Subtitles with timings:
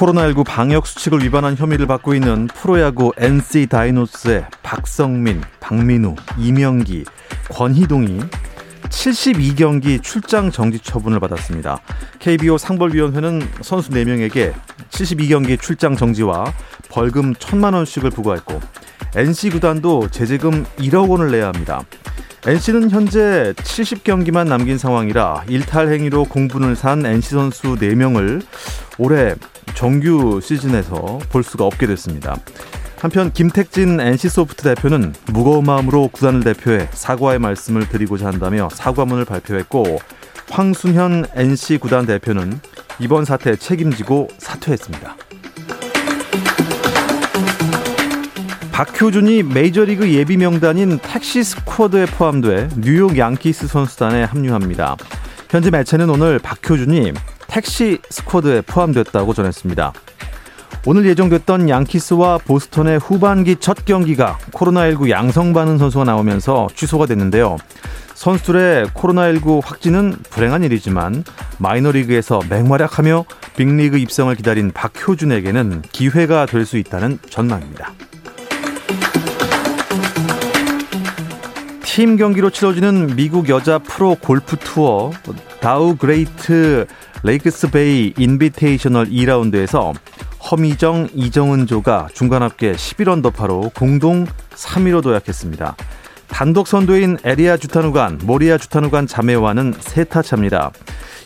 [0.00, 7.04] 코로나19 방역 수칙을 위반한 혐의를 받고 있는 프로야구 NC 다이노스의 박성민, 박민우, 이명기,
[7.50, 8.20] 권희동이
[8.88, 11.80] 72경기 출장 정지 처분을 받았습니다.
[12.18, 14.54] KBO 상벌위원회는 선수 4명에게
[14.88, 16.50] 72경기 출장 정지와
[16.88, 18.58] 벌금 1천만 원씩을 부과했고
[19.14, 21.82] NC 구단도 제재금 1억 원을 내야 합니다.
[22.46, 28.42] NC는 현재 70경기만 남긴 상황이라 일탈 행위로 공분을 산 NC 선수 4명을
[28.96, 29.34] 올해
[29.74, 32.36] 정규 시즌에서 볼 수가 없게 됐습니다.
[33.00, 39.98] 한편 김택진 NC소프트 대표는 무거운 마음으로 구단을 대표해 사과의 말씀을 드리고자 한다며 사과문을 발표했고
[40.50, 42.60] 황순현 NC 구단 대표는
[42.98, 45.16] 이번 사태에 책임지고 사퇴했습니다.
[48.72, 54.96] 박효준이 메이저리그 예비 명단인 택시 스쿼드에 포함돼 뉴욕 양키스 선수단에 합류합니다.
[55.50, 57.12] 현재 매체는 오늘 박효준이
[57.50, 59.92] 택시 스쿼드에 포함됐다고 전했습니다.
[60.86, 67.58] 오늘 예정됐던 양키스와 보스턴의 후반기 첫 경기가 코로나19 양성 반응 선수가 나오면서 취소가 됐는데요.
[68.14, 71.24] 선수들의 코로나19 확진은 불행한 일이지만
[71.58, 73.24] 마이너리그에서 맹활약하며
[73.56, 77.92] 빅리그 입성을 기다린 박효준에게는 기회가 될 수 있다는 전망입니다.
[81.82, 85.10] 팀 경기로 치러지는 미국 여자 프로 골프 투어
[85.60, 86.86] 다우 그레이트
[87.22, 89.94] 레이크스 베이 인비테이셔널 2라운드에서
[90.50, 95.76] 허미정, 이정은 조가 중간 합계 11언더파로 공동 3위로 도약했습니다.
[96.28, 100.70] 단독 선두인 에리아 주타누간, 모리아 주타누간 자매와는 세 타 차입니다.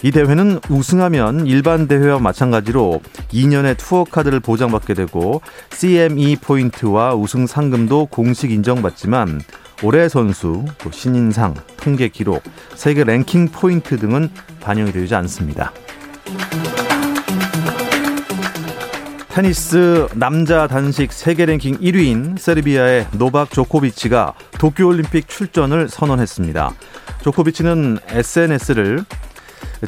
[0.03, 3.01] 이 대회는 우승하면 일반 대회와 마찬가지로
[3.33, 5.41] 2년의 투어 카드를 보장받게 되고
[5.71, 9.41] CME 포인트와 우승 상금도 공식 인정받지만
[9.83, 12.43] 올해 선수, 또 신인상, 통계 기록,
[12.75, 14.31] 세계 랭킹 포인트 등은
[14.61, 15.73] 반영이 되지 않습니다.
[19.29, 26.73] 테니스 남자 단식 세계 랭킹 1위인 세르비아의 노박 조코비치가 도쿄올림픽 출전을 선언했습니다.
[27.23, 29.05] 조코비치는 SNS를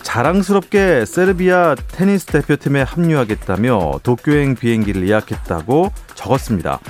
[0.03, 6.81] 자랑스럽게 세르비아 테니스 대표팀에 합류하겠다며 도쿄행 비행기를 예약했다고 적었습니다.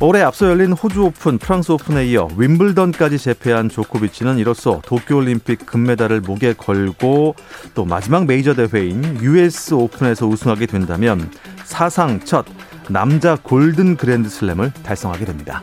[0.00, 6.52] 올해 앞서 열린 호주 오픈, 프랑스 오픈에 이어 윈블던까지 제패한 조코비치는 이로써 도쿄올림픽 금메달을 목에
[6.52, 7.34] 걸고
[7.74, 11.32] 또 마지막 메이저 대회인 US 오픈에서 우승하게 된다면
[11.64, 12.46] 사상 첫
[12.88, 15.62] 남자 골든 그랜드슬램을 달성하게 됩니다.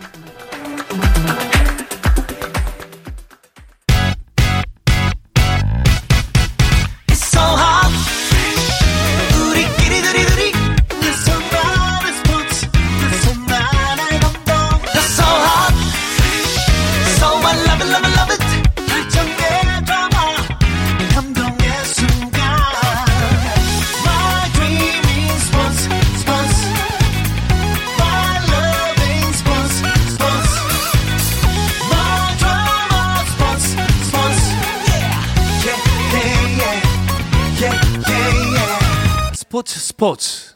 [39.98, 40.56] 스포츠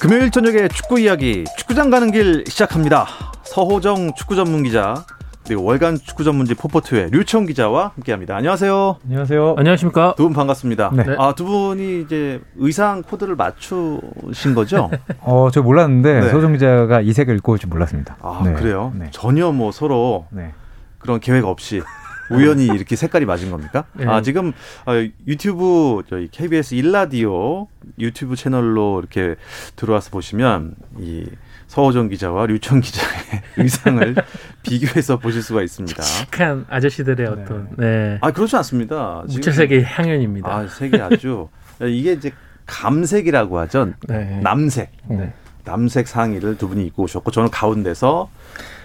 [0.00, 3.06] 금요일 저녁에 축구 이야기 축구장 가는 길 시작합니다.
[3.44, 5.04] 서호정 축구 전문 기자
[5.44, 8.36] 그리고 월간 축구 전문지 포포트의 류청 기자와 함께합니다.
[8.36, 8.98] 안녕하세요.
[9.04, 9.56] 안녕하세요.
[9.58, 10.14] 안녕하십니까.
[10.16, 10.90] 두 분 반갑습니다.
[10.94, 11.16] 네.
[11.18, 14.90] 아두 분이 이제 의상 코드를 맞추신 거죠?
[15.20, 16.28] 어, 저 몰랐는데 네.
[16.30, 18.16] 서호정 기자가 이 색을 입고 올 줄 몰랐습니다.
[18.22, 18.52] 아 네.
[18.54, 18.92] 그래요?
[18.94, 19.08] 네.
[19.10, 20.52] 전혀 뭐 서로 네.
[20.98, 21.82] 그런 계획 없이
[22.30, 23.84] 우연히 이렇게 색깔이 맞은 겁니까?
[23.94, 24.06] 네.
[24.06, 24.52] 아 지금
[24.86, 24.92] 어,
[25.26, 27.66] 유튜브 저희 KBS 일라디오
[27.98, 29.36] 유튜브 채널로 이렇게
[29.76, 31.26] 들어와서 보시면 이
[31.66, 33.12] 서호정 기자와 류청 기자의
[33.56, 34.14] 의상을
[34.62, 36.02] 비교해서 보실 수가 있습니다.
[36.02, 38.18] 칙한 아저씨들의 어떤 네.
[38.20, 39.22] 아 그렇지 않습니다.
[39.28, 40.48] 지금- 무채색의 향연입니다.
[40.52, 41.48] 아 색이 아주
[41.82, 42.30] 이게 이제
[42.66, 43.92] 감색이라고 하죠.
[44.08, 44.40] 네.
[44.42, 44.92] 남색.
[45.08, 45.32] 네.
[45.64, 48.28] 남색 상의를 두 분이 입고 오셨고 저는 가운데서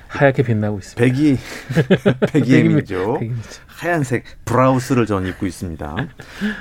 [0.07, 1.01] 하얗게 빛나고 있습니다.
[1.01, 1.37] 백이
[2.31, 3.17] 백이엠이죠.
[3.19, 3.49] 백입니다.
[3.67, 5.95] 하얀색 브라우스를 저는 입고 있습니다.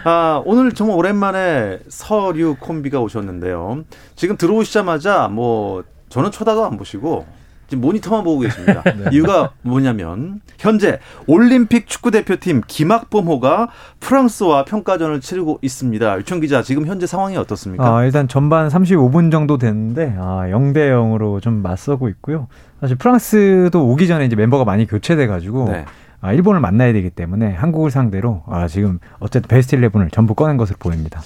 [0.05, 3.85] 아, 오늘 정말 오랜만에 서류 콤비가 오셨는데요.
[4.17, 7.27] 지금 들어오시자마자 뭐 저는 쳐다도 안 보시고
[7.75, 8.83] 지금 모니터만 보고 계십니다.
[8.97, 9.05] 네.
[9.13, 13.69] 이유가 뭐냐면 현재 올림픽 축구 대표팀 김학범호가
[14.01, 16.19] 프랑스와 평가전을 치르고 있습니다.
[16.19, 17.97] 유청 기자, 지금 현재 상황이 어떻습니까?
[17.97, 22.47] 아, 일단 전반 35분 정도 됐는데 아, 0대 0으로 좀 맞서고 있고요.
[22.81, 25.85] 사실 프랑스도 오기 전에 이제 멤버가 많이 교체돼 가지고 네.
[26.21, 30.77] 아, 일본을 만나야 되기 때문에 한국을 상대로 아, 지금 어쨌든 베스트 11을 전부 꺼낸 것으로
[30.79, 31.21] 보입니다.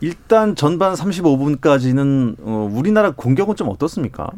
[0.00, 4.30] 일단 전반 35분까지는 어, 우리나라 공격은 좀 어떻습니까?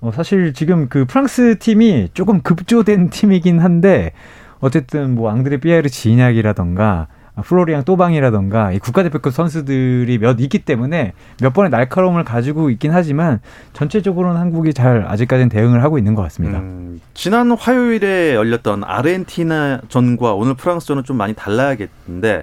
[0.00, 4.12] 어, 사실 지금 그 프랑스 팀이 조금 급조된 팀이긴 한데
[4.60, 7.08] 어쨌든 뭐 앙드레 피에르 지인약이라던가
[7.42, 13.40] 플로리앙 또방이라던가 이 국가대표급 선수들이 몇 있기 때문에 몇 번의 날카로움을 가지고 있긴 하지만
[13.72, 16.58] 전체적으로는 한국이 잘 아직까지는 대응을 하고 있는 것 같습니다.
[16.58, 22.42] 음, 지난 화요일에 열렸던 아르헨티나 전과 오늘 프랑스전은 좀 많이 달라야겠는데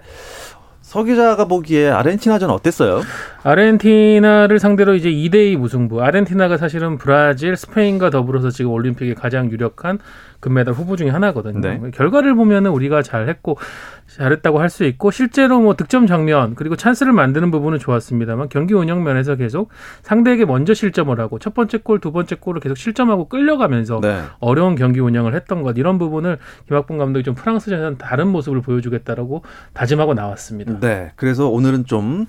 [0.88, 3.02] 서 기자가 보기에 아르헨티나전 어땠어요?
[3.44, 6.02] 아르헨티나를 상대로 이제 2대2 무승부.
[6.02, 10.00] 아르헨티나가 사실은 브라질, 스페인과 더불어서 지금 올림픽에 가장 유력한
[10.40, 11.60] 금메달 후보 중에 하나거든요.
[11.60, 11.82] 네.
[11.94, 13.58] 결과를 보면은 우리가 잘했고
[14.08, 19.04] 잘했다고 할 수 있고 실제로 뭐 득점 장면 그리고 찬스를 만드는 부분은 좋았습니다만 경기 운영
[19.04, 19.70] 면에서 계속
[20.02, 24.22] 상대에게 먼저 실점을 하고 첫 번째 골, 두 번째 골을 계속 실점하고 끌려가면서 네.
[24.40, 26.38] 어려운 경기 운영을 했던 것 이런 부분을
[26.68, 29.44] 김학봉 감독이 좀 프랑스전에서는 다른 모습을 보여주겠다라고
[29.74, 30.77] 다짐하고 나왔습니다.
[30.80, 32.26] 네, 그래서 오늘은 좀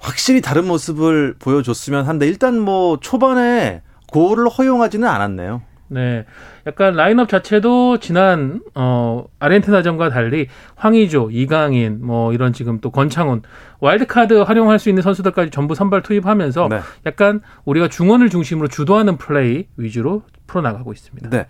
[0.00, 5.62] 확실히 다른 모습을 보여줬으면 한데 일단 뭐 초반에 골을 허용하지는 않았네요.
[5.88, 6.24] 네.
[6.66, 13.42] 약간 라인업 자체도 지난 어 아르헨티나전과 달리 황의조, 이강인 뭐 이런 지금 또 권창훈
[13.80, 16.80] 와일드카드 활용할 수 있는 선수들까지 전부 선발 투입하면서 네.
[17.04, 21.28] 약간 우리가 중원을 중심으로 주도하는 플레이 위주로 풀어 나가고 있습니다.
[21.28, 21.46] 네.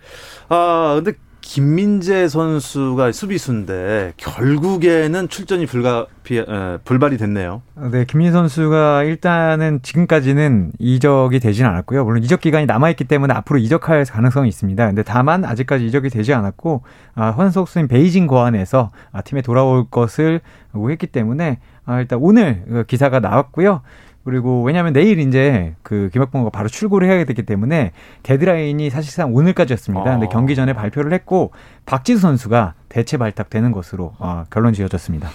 [0.49, 7.61] 아, 근데 김민재 선수가 수비수인데 결국에는 출전이 불가 에, 불발이 됐네요.
[7.91, 12.05] 네, 김민재 선수가 일단은 지금까지는 이적이 되지는 않았고요.
[12.05, 14.87] 물론 이적 기간이 남아 있기 때문에 앞으로 이적할 가능성이 있습니다.
[14.87, 20.39] 근데 다만 아직까지 이적이 되지 않았고 아, 헌석수인 베이징 고안에서 아, 팀에 돌아올 것을
[20.73, 23.81] 했기 때문에 아, 일단 오늘 그 기사가 나왔고요.
[24.23, 27.91] 그리고 왜냐하면 내일 이제 그 김학봉가 바로 출고를 해야 되기 때문에
[28.23, 30.03] 데드라인이 사실상 오늘까지였습니다.
[30.11, 30.29] 근데 아.
[30.29, 31.51] 경기 전에 발표를 했고
[31.85, 35.29] 박지수 선수가 대체 발탁되는 것으로 어, 결론 지어졌습니다.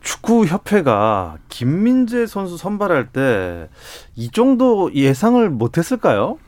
[0.00, 3.68] 축구 협회가 김민재 선수 선발할 때
[4.14, 6.38] 이 정도 예상을 못했을까요?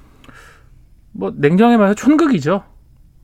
[1.13, 2.63] 뭐 냉정히 말해서 촌극이죠.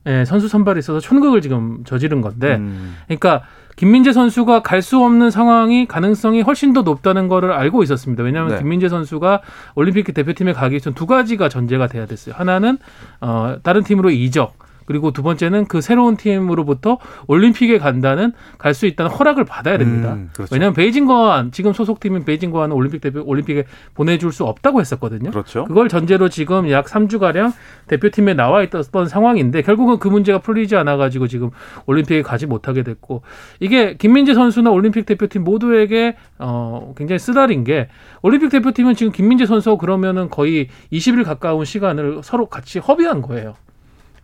[0.07, 2.95] 예, 선수 선발에 있어서 촌극을 지금 저지른 건데, 음.
[3.07, 3.41] 그러니까
[3.75, 8.23] 김민재 선수가 갈 수 없는 상황이 가능성이 훨씬 더 높다는 거를 알고 있었습니다.
[8.23, 8.59] 왜냐하면 네.
[8.59, 9.41] 김민재 선수가
[9.75, 12.35] 올림픽 대표팀에 가기 전 두 가지가 전제가 돼야 됐어요.
[12.37, 12.77] 하나는
[13.19, 14.55] 어 다른 팀으로 이적,
[14.85, 20.13] 그리고 두 번째는 그 새로운 팀으로부터 올림픽에 간다는 갈 수 있다는 허락을 받아야 됩니다.
[20.13, 20.53] 음, 그렇죠.
[20.53, 23.63] 왜냐하면 베이징 거안 지금 소속팀인 베이징 거안은 올림픽 대표 올림픽에
[23.95, 25.31] 보내줄 수 없다고 했었거든요.
[25.31, 25.63] 그렇죠.
[25.63, 27.53] 그걸 전제로 지금 약 3주 가량
[27.87, 31.49] 대표팀에 나와 있었던 상황인데 결국은 그 문제가 풀리지 않아 가지고 지금
[31.85, 33.21] 올림픽에 가지 못하게 됐고
[33.61, 37.87] 이게 김민재 선수나 올림픽 대표팀 모두에게 어 굉장히 쓰다린 게
[38.21, 43.55] 올림픽 대표팀은 지금 김민재 선수 그러면은 거의 20일 가까운 시간을 서로 같이 허비한 거예요.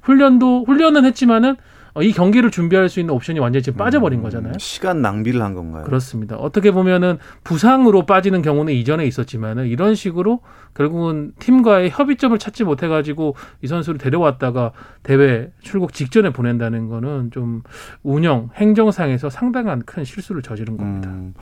[0.02, 1.56] 훈련도 훈련은 했지만은
[1.94, 4.54] 어, 이 경기를 준비할 수 있는 옵션이 완전히 지금 빠져버린 음, 거잖아요.
[4.60, 5.84] 시간 낭비를 한 건가요?
[5.84, 6.38] 그렇습니다.
[6.38, 10.40] 어떻게 보면은 부상으로 빠지는 경우는 이전에 있었지만은 이런 식으로
[10.74, 14.72] 결국은 팀과의 협의점을 찾지 못해가지고 이 선수를 데려왔다가
[15.04, 17.62] 대회 출국 직전에 보낸다는 거는 좀
[18.04, 21.10] 운영 행정상에서 상당한 큰 실수를 저지른 겁니다.
[21.10, 21.34] 음,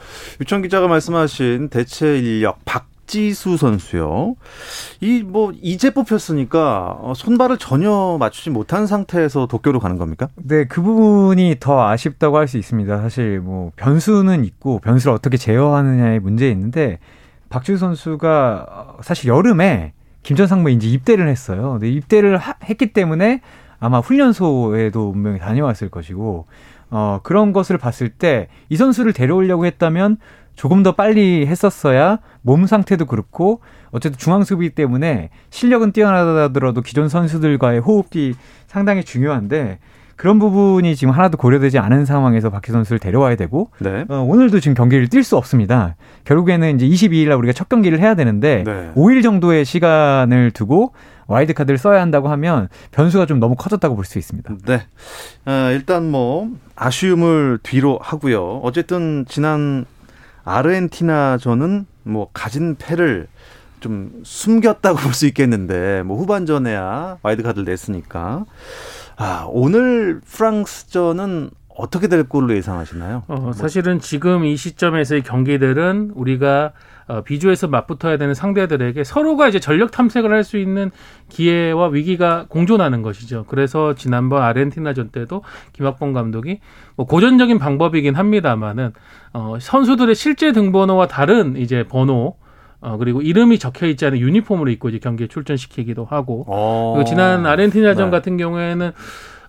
[0.42, 4.36] 유천 기자가 말씀하신 대체 인력 박 박지수 선수요.
[5.02, 10.30] 이 뭐 이제 뽑혔으니까 어, 손발을 전혀 맞추지 못한 상태에서 도쿄로 가는 겁니까?
[10.36, 13.02] 네, 그 부분이 더 아쉽다고 할 수 있습니다.
[13.02, 17.00] 사실 뭐 변수는 있고 변수를 어떻게 제어하느냐의 문제 있는데
[17.50, 21.74] 박지수 선수가 어, 사실 여름에 김전상무 이제 입대를 했어요.
[21.74, 23.42] 근데 입대를 하, 했기 때문에
[23.80, 26.46] 아마 훈련소에도 분명히 다녀왔을 것이고
[26.92, 30.18] 어, 그런 것을 봤을 때 이 선수를 데려오려고 했다면
[30.60, 33.62] 조금 더 빨리 했었어야 몸 상태도 그렇고
[33.92, 38.34] 어쨌든 중앙 수비 때문에 실력은 뛰어나더라도 기존 선수들과의 호흡이
[38.68, 39.80] 상당히 중요한데
[40.18, 44.04] 그런 부분이 지금 하나도 고려되지 않은 상황에서 박희 선수를 데려와야 되고 네.
[44.10, 45.96] 어, 오늘도 지금 경기를 뛸 수 없습니다.
[46.26, 48.92] 결국에는 이제 22일 날 우리가 첫 경기를 해야 되는데 네.
[48.96, 50.92] 5일 정도의 시간을 두고
[51.28, 54.56] 와일드 카드를 써야 한다고 하면 변수가 좀 너무 커졌다고 볼 수 있습니다.
[54.66, 54.82] 네.
[55.46, 58.60] 어, 일단 뭐 아쉬움을 뒤로 하고요.
[58.62, 59.86] 어쨌든 지난
[60.50, 63.28] 아르헨티나전은 뭐 가진 패를
[63.80, 68.46] 좀 숨겼다고 볼 수 있겠는데 뭐 후반전에야 와일드 카드를 냈으니까
[69.18, 73.24] 아 오늘 프랑스전은 어떻게 될 걸로 예상하시나요?
[73.28, 76.74] 어, 사실은 지금 이 시점에서의 경기들은 우리가
[77.10, 80.92] 어, 비주에서 맞붙어야 되는 상대들에게 서로가 이제 전력 탐색을 할 수 있는
[81.28, 83.46] 기회와 위기가 공존하는 것이죠.
[83.50, 86.60] 그래서 지난번 아르헨티나전 때도 김학범 감독이
[86.96, 88.94] 뭐 고전적인 방법이긴 합니다만은
[89.34, 92.36] 어, 선수들의 실제 등번호와 다른 이제 번호
[92.82, 96.46] 어, 그리고 이름이 적혀 있지 않은 유니폼을 입고 이제 경기에 출전시키기도 하고.
[96.48, 96.94] 어.
[96.96, 98.12] 그리고 지난 아르헨티나전 네.
[98.12, 98.92] 같은 경우에는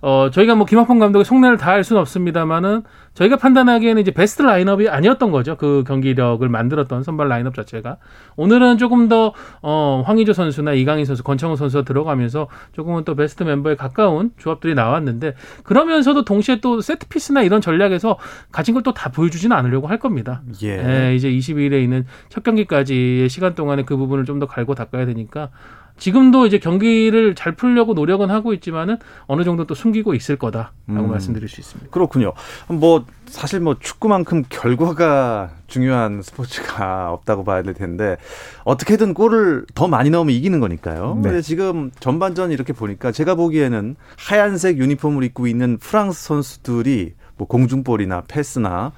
[0.02, 2.82] 어, 저희가 뭐 김학범 감독의 속내를 다 알 수는 없습니다만은
[3.14, 5.56] 저희가 판단하기에는 이제 베스트 라인업이 아니었던 거죠.
[5.56, 7.96] 그 경기력을 만들었던 선발 라인업 자체가.
[8.36, 13.74] 오늘은 조금 더, 어, 황의조 선수나 이강인 선수, 권창훈 선수가 들어가면서 조금은 또 베스트 멤버에
[13.76, 18.18] 가까운 조합들이 나왔는데 그러면서도 동시에 또 세트피스나 이런 전략에서
[18.52, 20.42] 가진 걸 또 다 보여주지는 않으려고 할 겁니다.
[20.62, 21.08] 예.
[21.10, 25.50] 예 이제 22일에 있는 첫 경기까지의 시간 동안에 그 부분을 좀 더 갈고 닦아야 되니까
[25.98, 31.10] 지금도 이제 경기를 잘 풀려고 노력은 하고 있지만은 어느 정도 또 숨기고 있을 거다라고 음.
[31.10, 31.90] 말씀드릴 수 있습니다.
[31.90, 32.32] 그렇군요.
[32.68, 38.16] 뭐 사실 뭐 축구만큼 결과가 중요한 스포츠가 없다고 봐야 될 텐데
[38.64, 41.16] 어떻게든 골을 더 많이 넣으면 이기는 거니까요.
[41.16, 41.22] 네.
[41.22, 48.24] 근데 지금 전반전 이렇게 보니까 제가 보기에는 하얀색 유니폼을 입고 있는 프랑스 선수들이 뭐 공중볼이나
[48.28, 48.92] 패스나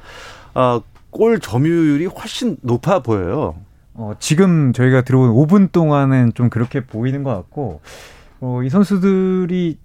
[0.54, 3.56] 어, 볼 점유율이 훨씬 높아 보여요.
[4.02, 7.80] 어, 지금 저희가 들어온 5분 동안은 좀 그렇게 보이는 것 같고,
[8.40, 9.78] 어, 이 선수들이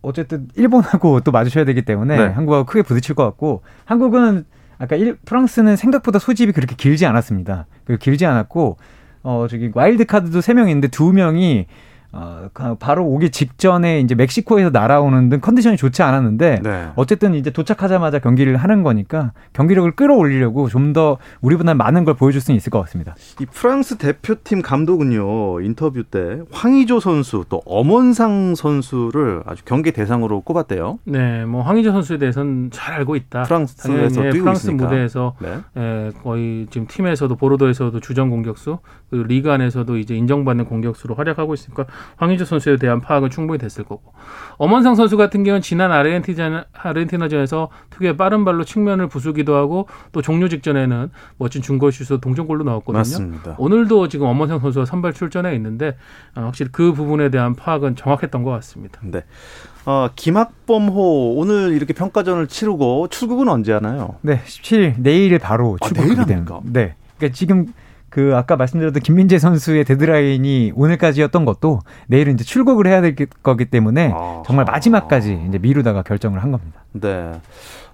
[0.00, 2.26] 어쨌든 일본하고 또 마주쳐야 되기 때문에 네.
[2.28, 4.46] 한국하고 크게 부딪힐 것 같고, 한국은
[4.78, 7.66] 아까 일, 프랑스는 생각보다 소집이 그렇게 길지 않았습니다.
[7.84, 8.78] 그 길지 않았고,
[9.22, 11.66] 어, 저기 와일드 카드도 3명 있는데 2명이
[12.10, 12.48] 어,
[12.80, 16.88] 바로 오기 직전에 이제 멕시코에서 날아오는 등 컨디션이 좋지 않았는데 네.
[16.96, 22.56] 어쨌든 이제 도착하자마자 경기를 하는 거니까 경기력을 끌어올리려고 좀 더 우리보다 많은 걸 보여줄 수는
[22.56, 23.14] 있을 것 같습니다.
[23.40, 30.98] 이 프랑스 대표팀 감독은요 인터뷰 때 황의조 선수 또 엄원상 선수를 아주 경기 대상으로 꼽았대요.
[31.04, 33.42] 네, 뭐 황의조 선수에 대해서는 잘 알고 있다.
[33.42, 34.84] 프랑스에서 예, 프랑스 있으니까.
[34.86, 35.58] 무대에서 네.
[35.76, 38.78] 예, 거의 지금 팀에서도 보르도에서도 주전 공격수
[39.10, 41.86] 그리고 리그 안에서도 이제 인정받는 공격수로 활약하고 있으니까
[42.16, 44.12] 황의조 선수에 대한 파악은 충분히 됐을 거고
[44.56, 50.48] 엄원상 선수 같은 경우는 지난 아르헨티나, 아르헨티나전에서 특유의 빠른 발로 측면을 부수기도 하고 또 종료
[50.48, 52.98] 직전에는 멋진 중거슛으로 동점골로 넣었거든요.
[52.98, 53.54] 맞습니다.
[53.58, 55.96] 오늘도 지금 엄원상 선수가 선발 출전해 있는데
[56.34, 59.00] 어, 확실히 그 부분에 대한 파악은 정확했던 것 같습니다.
[59.02, 59.24] 네.
[59.86, 64.16] 어, 김학범호 오늘 이렇게 평가전을 치르고 출국은 언제 하나요?
[64.20, 66.60] 네, 17일 내일 바로 출국이 아, 됩니다.
[66.64, 66.94] 네.
[67.16, 67.66] 그러니까 지금
[68.10, 74.12] 그 아까 말씀드렸던 김민재 선수의 데드라인이 오늘까지였던 것도 내일은 이제 출국을 해야 될 거기 때문에
[74.14, 76.82] 아, 정말 마지막까지 이제 미루다가 결정을 한 겁니다.
[76.92, 77.32] 네.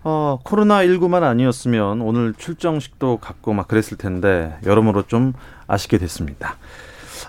[0.05, 5.33] 어, 코로나19만 아니었으면 오늘 출정식도 갖고 막 그랬을 텐데 여러모로 좀
[5.67, 6.57] 아쉽게 됐습니다.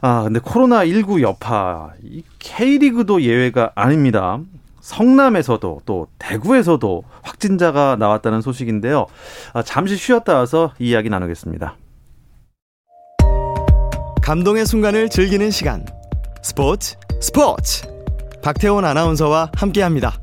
[0.01, 4.39] 아, 근데 코로나19 여파, 이 K리그도 예외가 아닙니다.
[4.81, 9.07] 성남에서도 또 대구에서도 확진자가 나왔다는 소식인데요.
[9.53, 11.75] 아, 잠시 쉬었다 와서 이야기 나누겠습니다.
[14.25, 15.85] 감동의 순간을 즐기는 시간
[16.41, 17.83] 스포츠 스포츠
[18.41, 20.13] 박태원 아나운서와 함께 합니다.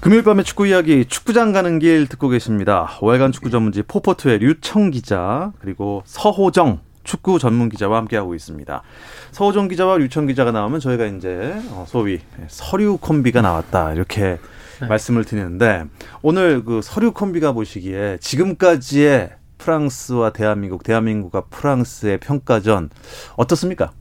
[0.00, 2.90] 금요일 밤의 축구 이야기 축구장 가는 길 듣고 계십니다.
[3.00, 8.82] 월간 축구 전문지 포포트의 류청 기자 그리고 서호정 축구 전문 기자와 함께하고 있습니다.
[9.30, 12.18] 서호정 기자와 류청 기자가 나오면 저희가 이제 어, 소위
[12.48, 14.38] 서류 콤비가 나왔다 이렇게
[14.80, 14.86] 네.
[14.88, 15.84] 말씀을 드리는데
[16.22, 22.90] 오늘 그 서류 콤비가 보시기에 지금까지의 프랑스와 대한민국, 대한민국과 프랑스의 평가전
[23.36, 23.92] 어떻습니까?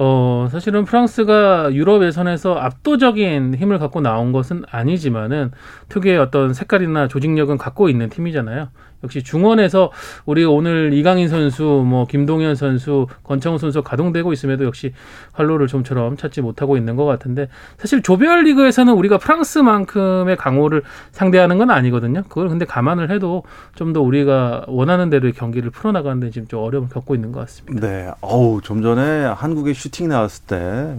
[0.00, 5.50] 어, 사실은 프랑스가 유럽 예선에서 압도적인 힘을 갖고 나온 것은 아니지만은
[5.88, 8.68] 특유의 어떤 색깔이나 조직력은 갖고 있는 팀이잖아요.
[9.04, 9.92] 역시 중원에서
[10.26, 14.92] 우리 오늘 이강인 선수, 뭐 김동현 선수, 권창훈 선수 가동되고 있음에도 역시
[15.32, 21.70] 활로를 좀처럼 찾지 못하고 있는 것 같은데 사실 조별 리그에서는 우리가 프랑스만큼의 강호를 상대하는 건
[21.70, 22.22] 아니거든요.
[22.28, 27.14] 그걸 근데 감안을 해도 좀 더 우리가 원하는 대로의 경기를 풀어나가는데 지금 좀 어려움을 겪고
[27.14, 27.86] 있는 것 같습니다.
[27.86, 30.96] 네, 어우 좀 전에 한국에 슈팅 나왔을 때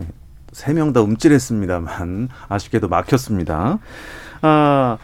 [0.51, 3.77] 세 명 다 움찔했습니다만 아쉽게도 막혔습니다.
[4.41, 4.97] 아.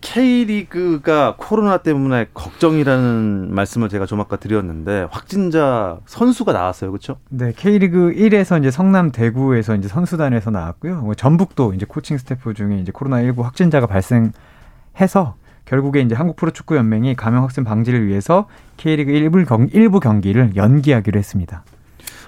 [0.00, 6.90] K리그가 코로나 때문에 걱정이라는 말씀을 제가 좀 아까 드렸는데 확진자 선수가 나왔어요.
[6.90, 7.16] 그렇죠?
[7.28, 11.02] 네, K리그 1에서 이제 성남 대구에서 이제 선수단에서 나왔고요.
[11.02, 16.76] 뭐 전북도 이제 코칭 스태프 중에 이제 코로나 19 확진자가 발생해서 결국에 이제 한국 프로축구
[16.76, 21.64] 연맹이 감염 확산 방지를 위해서 K리그 1부, 경, 일부 경기를 연기하기로 했습니다.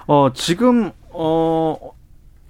[0.07, 1.90] 어, 지금 어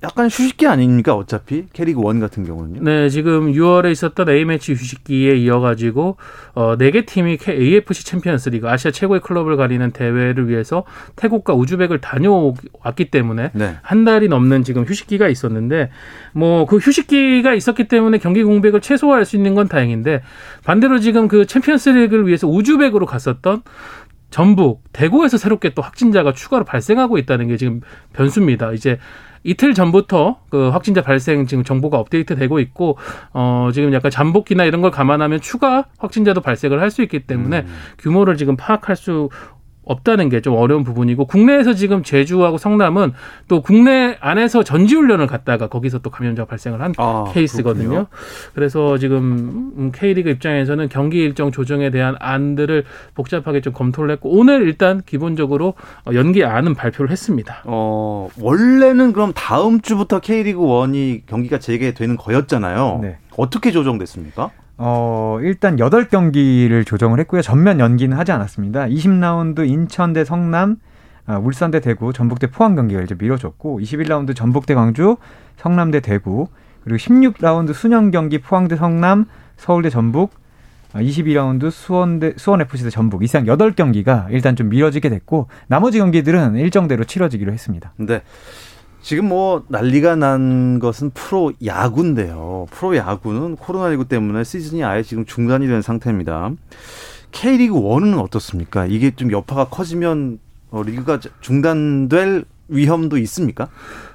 [0.04, 1.14] 약간 휴식기 아닙니까?
[1.14, 2.82] 어차피 캐리그 원 같은 경우는요.
[2.84, 6.18] 네, 지금 6월에 있었던 A매치 휴식기에 이어가지고
[6.56, 13.52] 어, 4개 팀이 AFC 챔피언스리그 아시아 최고의 클럽을 가리는 대회를 위해서 태국과 우즈벡을 다녀왔기 때문에
[13.54, 13.78] 네.
[13.84, 15.92] 한 달이 넘는 지금 휴식기가 있었는데
[16.34, 20.22] 뭐 그 휴식기가 있었기 때문에 경기 공백을 최소화할 수 있는 건 다행인데
[20.64, 23.62] 반대로 지금 그 챔피언스리그를 위해서 우즈벡으로 갔었던
[24.30, 27.82] 전북, 대구에서 새롭게 또 확진자가 추가로 발생하고 있다는 게 지금
[28.14, 28.72] 변수입니다.
[28.72, 28.98] 이제
[29.44, 32.98] 이틀 전부터 그 확진자 발생 지금 정보가 업데이트되고 있고
[33.34, 37.68] 어 지금 약간 잠복기나 이런 걸 감안하면 추가 확진자도 발생을 할 수 있기 때문에 음.
[37.98, 39.30] 규모를 지금 파악할 수
[39.92, 43.14] 없다는 게 좀 어려운 부분이고 국내에서 지금 제주하고 성남은
[43.48, 47.90] 또 국내 안에서 전지훈련을 갔다가 거기서 또 감염자가 발생을 한 아, 케이스거든요.
[47.90, 48.08] 그렇군요.
[48.54, 52.84] 그래서 지금 음, K리그 입장에서는 경기 일정 조정에 대한 안들을
[53.14, 55.76] 복잡하게 좀 검토를 했고 오늘 일단 기본적으로
[56.12, 57.62] 연기안은 발표를 했습니다.
[57.66, 63.00] 어, 원래는 그럼 다음 주부터 K리그 1이 경기가 재개되는 거였잖아요.
[63.02, 63.18] 네.
[63.38, 64.50] 어떻게 조정됐습니까?
[64.84, 67.44] 어, 일단 8경기를 조정을 했고요.
[67.44, 68.86] 전면 연기는 하지 않았습니다.
[68.86, 70.78] 20라운드 인천 대 성남,
[71.28, 75.18] 아, 울산 대 대구, 전북 대 포항 경기가 이제 미뤄졌고 21라운드 전북 대 광주,
[75.58, 76.48] 성남 대 대구,
[76.84, 80.32] 그리고 16라운드 수년 경기 포항 대 성남, 서울 대 전북,
[80.96, 86.00] 22라운드 아, 수원 대 수원 FC 대 전북 이상 8경기가 일단 좀 미뤄지게 됐고 나머지
[86.00, 87.94] 경기들은 일정대로 치러지기로 했습니다.
[87.98, 88.24] 네.
[89.02, 92.68] 지금 뭐 난리가 난 것은 프로 야구인데요.
[92.72, 96.52] 프로 야구는 코로나19 때문에 시즌이 아예 지금 중단이 된 상태입니다.
[97.32, 98.86] K리그 1은 어떻습니까?
[98.86, 100.40] 이게 좀 여파가 커지면
[100.70, 103.68] 어, 리그가 중단될 위험도 있습니까?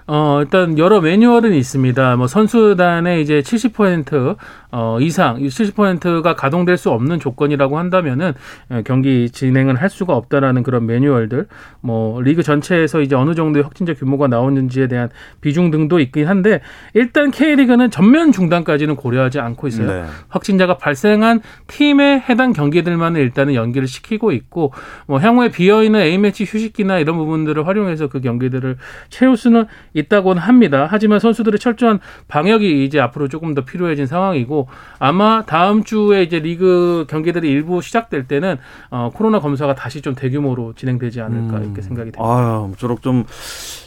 [0.06, 2.16] 어, 일단 여러 매뉴얼은 있습니다.
[2.16, 4.36] 뭐 선수단의 이제 70%
[4.72, 8.32] 어, 이상, 70%가 가동될 수 없는 조건이라고 한다면은
[8.72, 11.46] 예, 경기 진행을 할 수가 없다라는 그런 매뉴얼들,
[11.80, 15.08] 뭐 리그 전체에서 이제 어느 정도의 확진자 규모가 나오는지에 대한
[15.40, 16.60] 비중 등도 있긴 한데
[16.94, 19.86] 일단 K리그는 전면 중단까지는 고려하지 않고 있어요.
[19.86, 20.04] 네.
[20.28, 24.72] 확진자가 발생한 팀의 해당 경기들만은 일단은 연기를 시키고 있고
[25.06, 28.76] 뭐 향후에 비어 있는 A 매치 휴식기나 이런 부분들을 활용해서 그 경기들을
[29.08, 30.86] 채울 수는 있다고는 합니다.
[30.90, 34.65] 하지만 선수들의 철저한 방역이 이제 앞으로 조금 더 필요해진 상황이고
[34.98, 38.58] 아마 다음 주에 이제 리그 경기들이 일부 시작될 때는
[38.90, 41.64] 어, 코로나 검사가 다시 좀 대규모로 진행되지 않을까 음.
[41.64, 42.22] 이렇게 생각이 됩니다.
[42.22, 43.24] 아, 무쪼록 좀,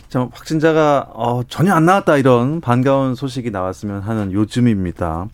[0.09, 5.27] 좀 확진자가 어, 전혀 안 나왔다 이런 반가운 소식이 나왔으면 하는 요즘입니다.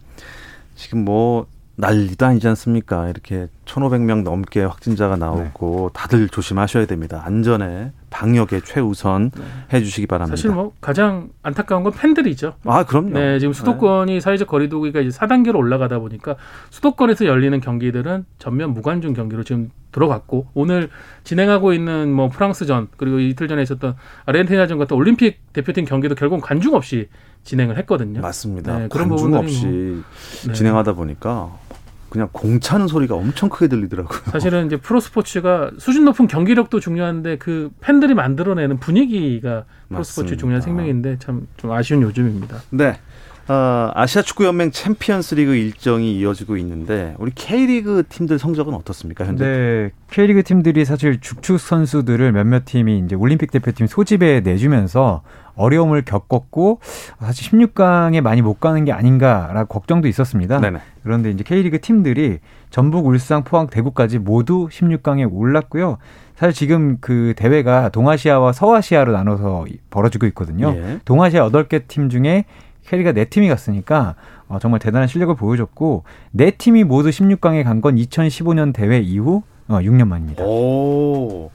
[0.75, 3.09] 지금 뭐 난리도 아니지 않습니까?
[3.09, 5.99] 이렇게 1,500명 넘게 확진자가 나오고 네.
[5.99, 7.21] 다들 조심하셔야 됩니다.
[7.25, 9.43] 안전에 방역에 최우선 네.
[9.73, 10.37] 해주시기 바랍니다.
[10.37, 12.53] 사실 뭐 가장 안타까운 건 팬들이죠.
[12.63, 13.09] 아 그럼요.
[13.09, 14.19] 네, 지금 수도권이 네.
[14.21, 16.37] 사회적 거리두기가 이제 4단계로 올라가다 보니까
[16.69, 20.89] 수도권에서 열리는 경기들은 전면 무관중 경기로 지금 들어갔고 오늘
[21.23, 26.73] 진행하고 있는 뭐 프랑스전 그리고 이틀 전에 있었던 아르헨티나전 같은 올림픽 대표팀 경기도 결국 관중
[26.73, 27.09] 없이
[27.43, 28.21] 진행을 했거든요.
[28.21, 28.79] 맞습니다.
[28.79, 30.03] 네, 그런 관중 없이 뭐,
[30.47, 30.53] 네.
[30.53, 31.57] 진행하다 보니까
[32.15, 34.19] 그냥 공 차는 소리가 엄청 크게 들리더라고요.
[34.31, 40.61] 사실은 이제 프로 스포츠가 수준 높은 경기력도 중요한데 그 팬들이 만들어내는 분위기가 프로 스포츠 중요한
[40.61, 42.57] 생명인데 참 좀 아쉬운 요즘입니다.
[42.71, 42.97] 네.
[43.47, 49.45] 어, 아시아 축구 연맹 챔피언스리그 일정이 이어지고 있는데 우리 K리그 팀들 성적은 어떻습니까 현재?
[49.45, 55.21] 네, K리그 팀들이 사실 죽축 선수들을 몇몇 팀이 이제 올림픽 대표팀 소집에 내주면서
[55.55, 56.79] 어려움을 겪었고
[57.19, 60.59] 사실 16강에 많이 못 가는 게 아닌가라고 걱정도 있었습니다.
[60.59, 60.79] 네네.
[61.03, 62.39] 그런데 이제 K리그 팀들이
[62.69, 65.97] 전북, 울산, 포항, 대구까지 모두 16강에 올랐고요.
[66.35, 70.73] 사실 지금 그 대회가 동아시아와 서아시아로 나눠서 벌어지고 있거든요.
[70.75, 70.99] 예.
[71.05, 72.45] 동아시아 8개 팀 중에
[72.87, 74.15] 캐리가 네 팀이 갔으니까
[74.47, 79.79] 어, 정말 대단한 실력을 보여줬고 네 팀이 모두 16강에 간 건 2015년 대회 이후 어,
[79.79, 80.43] 6년 만입니다.
[80.43, 81.49] 오.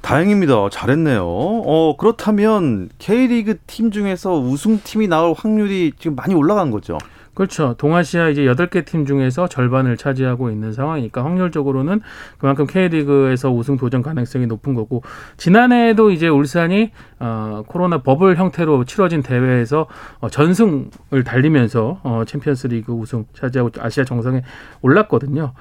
[0.00, 0.68] 다행입니다.
[0.70, 1.24] 잘했네요.
[1.26, 6.98] 어, 그렇다면 K리그 팀 중에서 우승팀이 나올 확률이 지금 많이 올라간 거죠.
[7.38, 7.74] 그렇죠.
[7.78, 12.00] 동아시아 이제 여덟 개 팀 중에서 절반을 차지하고 있는 상황이니까 확률적으로는
[12.36, 15.04] 그만큼 K리그에서 우승 도전 가능성이 높은 거고
[15.36, 19.86] 지난해에도 이제 울산이 어 코로나 버블 형태로 치러진 대회에서
[20.18, 24.42] 어 전승을 달리면서 어 챔피언스리그 우승 차지하고 아시아 정상에
[24.82, 25.52] 올랐거든요.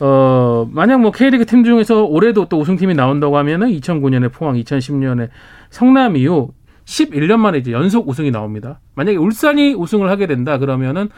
[0.00, 5.28] 어 만약 뭐 K리그 팀 중에서 올해도 또 우승팀이 나온다고 하면은 2009년에 포항, 2010년에
[5.68, 6.52] 성남 이후
[6.88, 8.80] 11년 만에 이제 연속 우승이 나옵니다.
[8.94, 11.10] 만약에 울산이 우승을 하게 된다 그러면은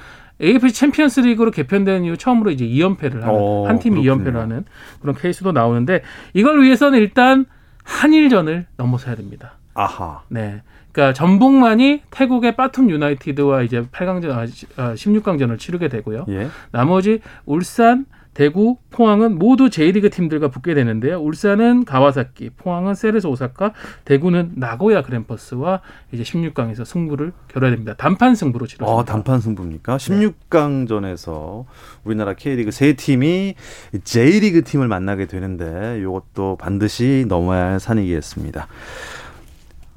[0.43, 4.25] AFC 챔피언스 리그로 개편된 이후 처음으로 이제 2연패를 하는 어, 한 팀이 그렇군요.
[4.25, 4.65] 2연패를 하는
[5.01, 6.03] 그런 케이스도 나오는데
[6.35, 7.47] 이걸 위해서는 일단
[7.85, 9.59] 한일전을 넘어서야 됩니다.
[9.75, 10.23] 아하.
[10.29, 10.63] 네.
[10.91, 14.31] 그러니까 전북만이 태국의 빠툼 유나이티드와 이제 8강전
[14.77, 16.27] 아 16강전을 아, 치르게 되고요.
[16.31, 16.49] 예.
[16.73, 18.07] 나머지 울산
[18.41, 21.19] 대구, 포항은 모두 J리그 팀들과 붙게 되는데요.
[21.21, 23.75] 울산은 가와사키, 포항은 세레소 오사카,
[24.07, 27.93] 대구는 나고야 그랜퍼스와 이제 16강에서 승부를 겨뤄야 됩니다.
[27.99, 28.91] 단판 승부로 치러집니다.
[28.91, 29.99] 어, 단판 승부입니까?
[29.99, 31.67] 16강전에서
[32.05, 33.57] 우리나라 K리그 세 팀이
[34.05, 38.69] J리그 팀을 만나게 되는데 이것도 반드시 넘어야 할 산이겠습니다.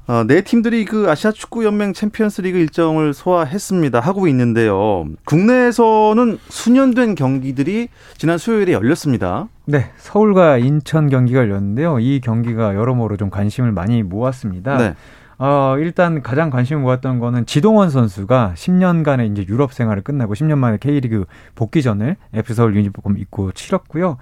[0.06, 4.00] 어, 네 팀들이 그 아시아 축구 연맹 챔피언스 리그 일정을 소화했습니다.
[4.00, 5.06] 하고 있는데요.
[5.24, 7.88] 국내에서는 순연된 경기들이
[8.18, 9.48] 지난 수요일에 열렸습니다.
[9.64, 12.00] 네, 서울과 인천 경기가 열렸는데요.
[12.00, 14.76] 이 경기가 여러모로 좀 관심을 많이 모았습니다.
[14.76, 14.94] 네.
[15.38, 20.76] 어, 일단 가장 관심을 모았던 거는 지동원 선수가 10년간의 이제 유럽 생활을 끝나고 10년 만에
[20.76, 24.18] K리그 복귀전을 FC서울 유니폼 입고 치렀고요.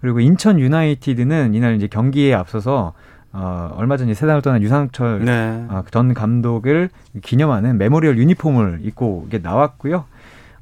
[0.00, 2.92] 그리고 인천 유나이티드는 이날 이제 경기에 앞서서
[3.34, 5.66] 어, 얼마 전에 세상을 떠난 유상철 네.
[5.68, 6.88] 어, 전 감독을
[7.22, 10.04] 기념하는 memorial 유니폼을 입고 이게 나왔고요.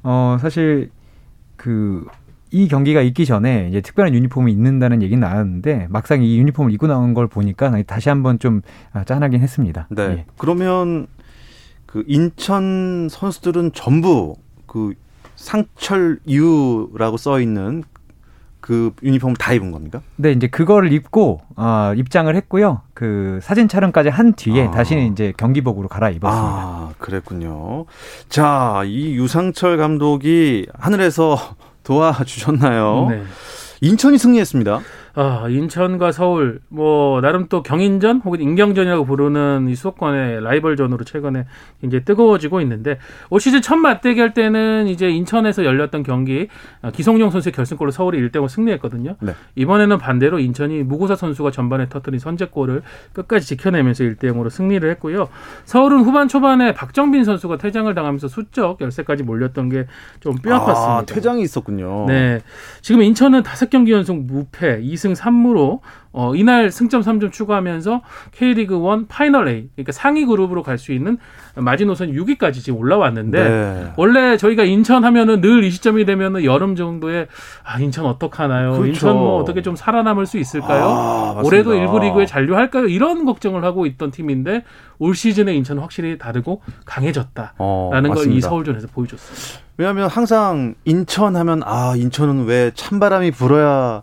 [0.03, 0.89] 어, 사실
[1.55, 2.05] 그
[2.53, 7.15] 이 경기가 있기 전에 이제 특별한 유니폼이 입는다는 얘기는 나왔는데 막상 이 유니폼을 입고 나온
[7.15, 8.61] 걸 보니까 다시 한번 좀
[8.93, 9.87] 아, 짠하긴 했습니다.
[9.89, 10.03] 네.
[10.03, 10.25] 예.
[10.37, 11.07] 그러면
[11.87, 14.35] 그 인천 선수들은 전부
[14.67, 14.93] 그
[15.35, 17.83] 상철유라고 써 있는
[18.63, 20.01] 그 유니폼을 다 입은 겁니까?
[20.15, 22.79] 네, 이제 그거를 입고 어, 입장을 했고요.
[22.93, 24.71] 그 사진 촬영까지 한 뒤에 아.
[24.71, 26.31] 다시는 이제 경기복으로 갈아입었습니다.
[26.31, 27.83] 아, 그랬군요.
[28.29, 31.37] 자, 이 유상철 감독이 하늘에서
[31.83, 33.07] 도와주셨나요?
[33.09, 33.23] 네.
[33.81, 34.79] 인천이 승리했습니다.
[35.15, 41.45] 아, 인천과 서울 뭐 나름 또 경인전 혹은 인경전이라고 부르는 이 수도권의 라이벌전으로 최근에
[41.83, 42.97] 이제 뜨거워지고 있는데
[43.29, 46.47] 올 시즌 첫 맞대기 할 때는 이제 인천에서 열렸던 경기
[46.81, 49.15] 아, 기성용 선수의 결승골로 서울이 1대 0 승리했거든요.
[49.21, 49.33] 네.
[49.55, 52.81] 이번에는 반대로 인천이 무고사 선수가 전반에 터뜨린 선제골을
[53.13, 55.29] 끝까지 지켜내면서 1대 0으로 승리를 했고요.
[55.65, 59.85] 서울은 후반 초반에 박정빈 선수가 퇴장을 당하면서 수적 열세까지 몰렸던 게
[60.19, 60.87] 좀 뼈아팠습니다.
[60.87, 62.05] 아, 퇴장이 있었군요.
[62.07, 62.39] 네.
[62.81, 65.79] 지금 인천은 다섯 경기 연속 무패 2승 3무로
[66.15, 71.17] 어, 이날 승점 3점 추가하면서 K리그 1 파이널 A 그러니까 상위 그룹으로 갈 수 있는
[71.55, 73.91] 마지노선 6위까지 지금 올라왔는데 네.
[73.97, 77.27] 원래 저희가 인천 하면은 늘 이 시점이 되면은 여름 정도에
[77.63, 78.71] 아 인천 어떡하나요?
[78.73, 78.85] 그렇죠.
[78.87, 80.83] 인천 뭐 어떻게 좀 살아남을 수 있을까요?
[80.85, 82.85] 아, 올해도 일부 리그에 잔류할까요?
[82.87, 84.63] 이런 걱정을 하고 있던 팀인데
[84.99, 89.63] 올 시즌에 인천은 확실히 다르고 강해졌다라는 어, 걸이 서울전에서 보여줬습니다.
[89.77, 94.01] 왜냐하면 항상 인천 하면 아 인천은 왜 찬바람이 불어야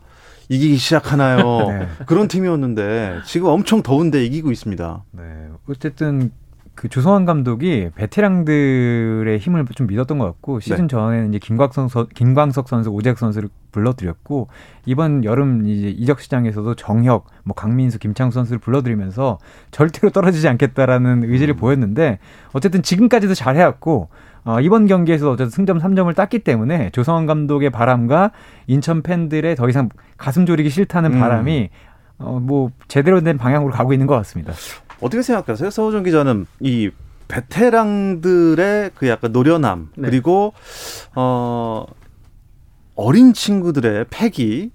[0.51, 1.69] 이기기 시작하나요?
[1.71, 1.89] 네.
[2.07, 5.05] 그런 팀이었는데 지금 엄청 더운데 이기고 있습니다.
[5.13, 5.23] 네.
[5.69, 6.33] 어쨌든
[6.75, 10.87] 그 조성환 감독이 베테랑들의 힘을 좀 믿었던 것 같고 시즌 네.
[10.89, 14.49] 전에는 이제 김광석, 선, 김광석 선수, 오재혁 선수를 불러들였고
[14.87, 19.39] 이번 여름 이제 이적 시장에서도 정혁, 뭐 강민수, 김창수 선수를 불러들이면서
[19.71, 21.59] 절대로 떨어지지 않겠다라는 의지를 음.
[21.59, 22.19] 보였는데
[22.53, 24.09] 어쨌든 지금까지도 잘해왔고
[24.51, 28.33] 어, 이번 경기에서 어쨌든 승점 3점을 땄기 때문에 조성원 감독의 바람과
[28.67, 31.21] 인천 팬들의 더 이상 가슴 졸이기 싫다는 음.
[31.21, 31.71] 바람이
[32.19, 34.53] 어, 뭐 제대로 된 방향으로 가고 있는 것 같습니다.
[35.01, 35.71] 어떻게 생각하세요?
[35.71, 36.91] 서호정 기자는 이
[37.29, 40.09] 베테랑들의 그 약간 노련함 네.
[40.09, 40.53] 그리고
[41.15, 41.87] 어
[42.97, 44.73] 어린 친구들의 패기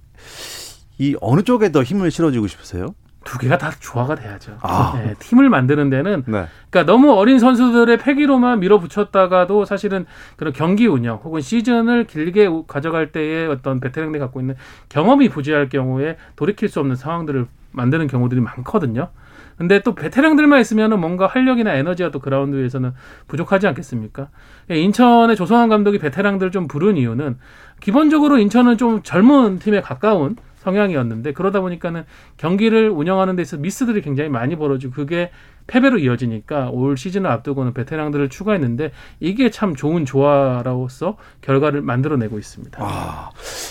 [0.97, 2.95] 이 어느 쪽에 더 힘을 실어주고 싶으세요?
[3.25, 4.57] 두 개가 다 조화가 돼야죠.
[4.61, 4.93] 아.
[4.95, 6.45] 네, 팀을 만드는 데는 네.
[6.69, 10.05] 그러니까 너무 어린 선수들의 패기로만 밀어붙였다가도 사실은
[10.37, 14.55] 그런 경기 운영 혹은 시즌을 길게 가져갈 때의 어떤 베테랑들이 갖고 있는
[14.89, 19.09] 경험이 부재할 경우에 돌이킬 수 없는 상황들을 만드는 경우들이 많거든요.
[19.57, 22.93] 근데 또 베테랑들만 있으면은 뭔가 활력이나 에너지가 또 그라운드 위에서는
[23.27, 24.27] 부족하지 않겠습니까?
[24.69, 27.37] 예, 인천의 조성환 감독이 베테랑들 좀 부른 이유는
[27.79, 32.03] 기본적으로 인천은 좀 젊은 팀에 가까운 성향이었는데 그러다 보니까는
[32.37, 35.29] 경기를 운영하는 데 있어서 미스들이 굉장히 많이 벌어지고 그게
[35.67, 42.79] 패배로 이어지니까 올 시즌을 앞두고는 베테랑들을 추가했는데 이게 참 좋은 조화로서 결과를 만들어내고 있습니다.
[42.81, 43.29] 아,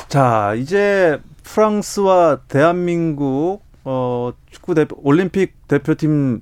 [0.09, 6.41] 자 이제 프랑스와 대한민국 어, 축구 대표 올림픽 대표팀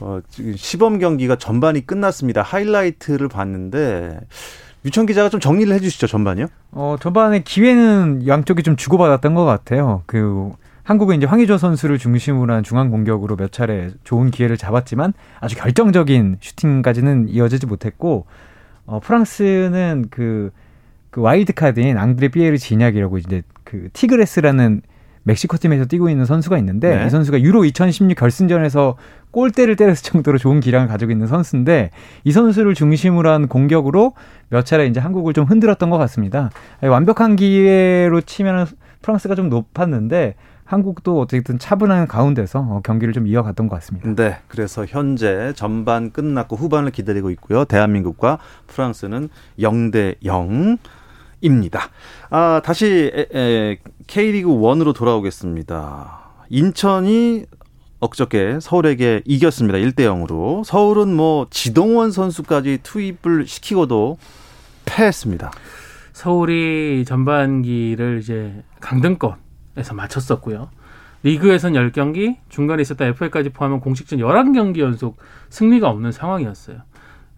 [0.00, 0.20] 어,
[0.56, 2.42] 시범 경기가 전반이 끝났습니다.
[2.42, 4.20] 하이라이트를 봤는데
[4.84, 6.46] 유천 기자가 좀 정리를 해주시죠 전반이요.
[6.72, 10.02] 어 전반에 기회는 양쪽이 좀 주고받았던 것 같아요.
[10.06, 10.50] 그
[10.82, 16.38] 한국은 이제 황의조 선수를 중심으로 한 중앙 공격으로 몇 차례 좋은 기회를 잡았지만 아주 결정적인
[16.40, 18.26] 슈팅까지는 이어지지 못했고
[18.86, 20.50] 어 프랑스는 그,
[21.10, 24.82] 그 와일드 카드인 앙드레 피에르 지냑이라고 이제 그 티그레스라는
[25.24, 27.06] 멕시코 팀에서 뛰고 있는 선수가 있는데 네.
[27.06, 28.96] 이 선수가 유로 2016 결승전에서
[29.30, 31.90] 골대를 때렸을 정도로 좋은 기량을 가지고 있는 선수인데
[32.24, 34.14] 이 선수를 중심으로 한 공격으로
[34.48, 36.50] 몇 차례 이제 한국을 좀 흔들었던 것 같습니다.
[36.82, 38.66] 완벽한 기회로 치면
[39.00, 44.14] 프랑스가 좀 높았는데 한국도 어쨌든 차분한 가운데서 어, 경기를 좀 이어갔던 것 같습니다.
[44.14, 44.38] 네.
[44.48, 47.66] 그래서 현재 전반 끝났고 후반을 기다리고 있고요.
[47.66, 50.78] 대한민국과 프랑스는 0대 0.
[51.42, 51.90] 입니다.
[52.30, 53.10] 아, 다시
[54.06, 56.20] K리그 1으로 돌아오겠습니다.
[56.48, 57.44] 인천이
[58.00, 59.78] 억저께 서울에게 이겼습니다.
[59.78, 60.64] 1대 0으로.
[60.64, 64.18] 서울은 뭐 지동원 선수까지 투입을 시키고도
[64.86, 65.52] 패했습니다.
[66.12, 70.70] 서울이 전반기를 이제 강등권에서 마쳤었고요.
[71.22, 75.18] 리그에선 10경기, 중간에 있었던 FA까지 포함하면 공식전 11경기 연속
[75.50, 76.78] 승리가 없는 상황이었어요.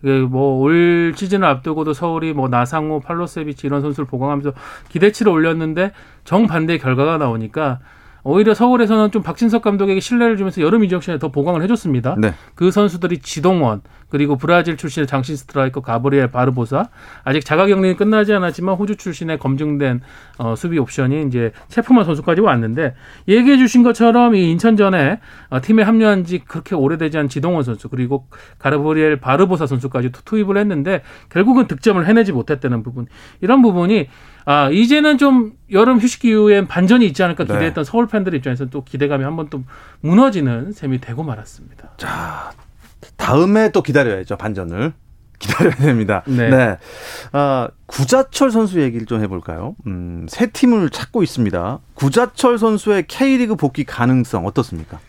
[0.04, 4.52] 그 뭐올 시즌을 앞두고도 서울이 뭐 나상호, 팔로세비치 이런 선수를 보강하면서
[4.90, 5.92] 기대치를 올렸는데
[6.24, 7.78] 정반대 결과가 나오니까
[8.22, 12.16] 오히려 서울에서는 좀 박진석 감독에게 신뢰를 주면서 여름 이적 시에 더 보강을 해줬습니다.
[12.18, 12.34] 네.
[12.54, 13.80] 그 선수들이 지동원
[14.14, 16.88] 그리고 브라질 출신의 장신 스트라이커 가브리엘 바르보사
[17.24, 20.02] 아직 자가격리는 끝나지 않았지만 호주 출신의 검증된
[20.38, 22.94] 어, 수비 옵션이 이제 체프만 선수까지 왔는데
[23.26, 25.18] 얘기해 주신 것처럼 이 인천전에
[25.50, 28.28] 어, 팀에 합류한 지 그렇게 오래되지 않은 지동원 선수 그리고
[28.60, 33.06] 가브리엘 바르보사 선수까지 투입을 했는데 결국은 득점을 해내지 못했다는 부분
[33.40, 34.06] 이런 부분이
[34.46, 37.54] 아, 이제는 좀 여름 휴식 이후엔 반전이 있지 않을까 네.
[37.54, 37.90] 기대했던 네.
[37.90, 39.64] 서울 팬들 입장에서는 또 기대감이 한 번 또
[40.00, 41.92] 무너지는 셈이 되고 말았습니다.
[41.96, 42.52] 자,
[43.16, 44.92] 다음에 또 기다려야죠, 반전을.
[45.38, 46.22] 기다려야 됩니다.
[46.26, 46.48] 네.
[46.48, 46.78] 네.
[47.32, 49.74] 아, 구자철 선수 얘기를 좀 해볼까요?
[49.86, 51.80] 음, 새 팀을 찾고 있습니다.
[51.94, 55.00] 구자철 선수의 K리그 복귀 가능성 어떻습니까?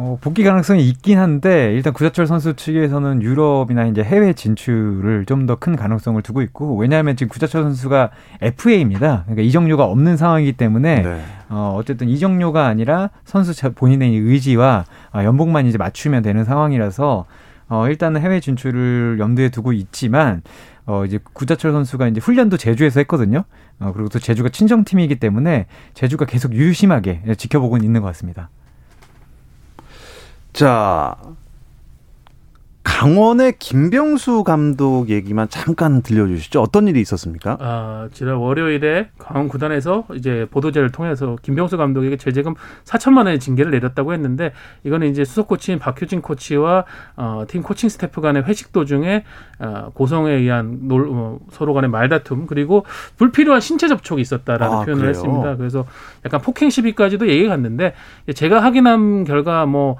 [0.00, 5.56] 어, 복귀 가능성이 있긴 한데 일단 구자철 선수 측에서는 유럽이나 이제 해외 진출을 좀 더
[5.56, 9.24] 큰 가능성을 두고 있고 왜냐하면 지금 구자철 선수가 FA입니다.
[9.24, 11.20] 그러니까 이적료가 없는 상황이기 때문에 네.
[11.48, 17.24] 어, 어쨌든 이적료가 아니라 선수 본인의 의지와 어, 연봉만 이제 맞추면 되는 상황이라서
[17.68, 20.42] 어, 일단은 해외 진출을 염두에 두고 있지만
[20.86, 23.42] 어, 이제 구자철 선수가 이제 훈련도 제주에서 했거든요.
[23.80, 28.48] 어, 그리고 또 제주가 친정팀이기 때문에 제주가 계속 유심하게 지켜보고 있는 것 같습니다.
[30.58, 31.14] 자,
[32.82, 36.60] 강원의 김병수 감독 얘기만 잠깐 들려주시죠.
[36.60, 37.58] 어떤 일이 있었습니까?
[37.60, 44.12] 아, 지난 월요일에 강원 구단에서 이제 보도자를 통해서 김병수 감독에게 제재금 4천만 원의 징계를 내렸다고
[44.12, 49.22] 했는데 이거는 이제 수석 코치인 박효진 코치와 어, 팀 코칭 스태프 간의 회식 도중에
[49.60, 52.84] 어, 고성에 의한 놀, 어, 서로 간의 말다툼 그리고
[53.16, 55.10] 불필요한 신체 접촉이 있었다라는 아, 표현을 그래요?
[55.10, 55.56] 했습니다.
[55.56, 55.86] 그래서
[56.26, 57.94] 약간 폭행 시비까지도 얘기가 갔는데
[58.34, 59.98] 제가 확인한 결과 뭐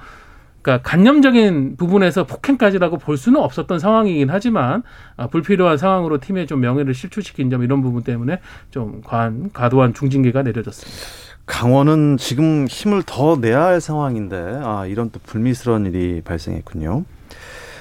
[0.69, 4.83] 그러니까 간념적인 부분에서 폭행까지라고 볼 수는 없었던 상황이긴 하지만
[5.17, 10.43] 아, 불필요한 상황으로 팀의 좀 명예를 실추시킨 점 이런 부분 때문에 좀 과한 과도한 중징계가
[10.43, 11.01] 내려졌습니다.
[11.47, 17.05] 강원은 지금 힘을 더 내야 할 상황인데 아, 이런 또 불미스러운 일이 발생했군요.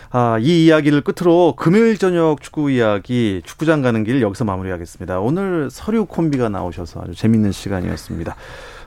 [0.09, 5.19] 아, 이 이야기를 끝으로 금요일 저녁 축구 이야기 축구장 가는 길 여기서 마무리하겠습니다.
[5.19, 8.35] 오늘 서류 콤비가 나오셔서 아주 재밌는 시간이었습니다.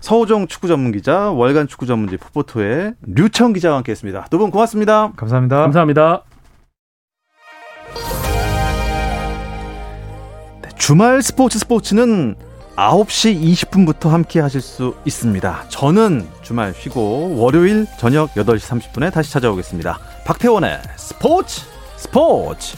[0.00, 4.26] 서우정 축구 전문 기자, 월간 축구 전문지 포포토의 류청 기자와 함께 했습니다.
[4.30, 5.12] 두 분 고맙습니다.
[5.16, 5.56] 감사합니다.
[5.60, 6.22] 감사합니다.
[10.62, 12.34] 네, 주말 스포츠 스포츠는
[12.76, 15.64] 9시 20분부터 함께 하실 수 있습니다.
[15.68, 19.98] 저는 주말 쉬고 월요일 저녁 8시 30분에 다시 찾아오겠습니다.
[20.30, 21.66] 박태원의 스포츠
[21.96, 22.76] 스포츠.